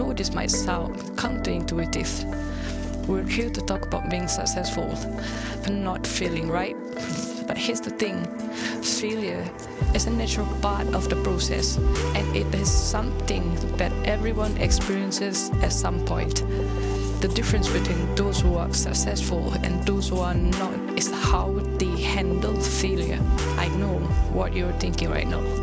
know 0.00 0.12
this 0.14 0.32
might 0.32 0.50
sound 0.50 0.96
counterintuitive. 1.16 2.10
We're 3.06 3.22
here 3.22 3.50
to 3.50 3.60
talk 3.60 3.84
about 3.84 4.08
being 4.08 4.28
successful, 4.28 4.88
but 5.62 5.72
not 5.72 6.06
feeling 6.06 6.48
right. 6.48 6.76
But 7.46 7.58
here's 7.58 7.82
the 7.82 7.90
thing 7.90 8.16
failure 8.82 9.44
is 9.94 10.06
a 10.06 10.10
natural 10.10 10.46
part 10.62 10.86
of 10.94 11.10
the 11.10 11.16
process, 11.16 11.76
and 12.16 12.26
it 12.34 12.54
is 12.54 12.70
something 12.70 13.44
that 13.76 13.92
everyone 14.06 14.56
experiences 14.56 15.50
at 15.62 15.72
some 15.72 15.98
point. 16.06 16.44
The 17.20 17.28
difference 17.28 17.68
between 17.68 18.14
those 18.14 18.40
who 18.40 18.54
are 18.54 18.72
successful 18.72 19.52
and 19.64 19.84
those 19.84 20.08
who 20.08 20.20
are 20.20 20.34
not 20.34 20.78
is 20.96 21.10
how 21.10 21.48
they 21.80 21.94
handle 22.00 22.54
failure. 22.54 23.20
I 23.58 23.68
know 23.80 23.98
what 24.32 24.54
you're 24.54 24.78
thinking 24.84 25.10
right 25.10 25.28
now. 25.28 25.42